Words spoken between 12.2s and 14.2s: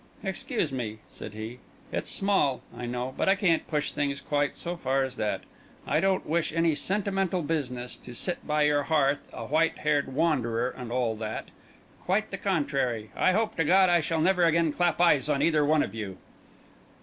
the contrary: I hope to God I